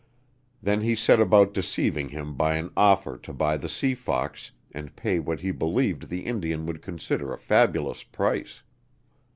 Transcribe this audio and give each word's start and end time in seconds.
Then 0.63 0.81
he 0.81 0.95
set 0.95 1.19
about 1.19 1.53
deceiving 1.53 2.09
him 2.09 2.33
by 2.33 2.55
an 2.55 2.71
offer 2.75 3.19
to 3.19 3.31
buy 3.33 3.55
the 3.55 3.69
Sea 3.69 3.93
Fox 3.93 4.49
and 4.71 4.95
pay 4.95 5.19
what 5.19 5.41
he 5.41 5.51
believed 5.51 6.09
the 6.09 6.25
Indian 6.25 6.65
would 6.65 6.81
consider 6.81 7.31
a 7.31 7.37
fabulous 7.37 8.01
price. 8.01 8.63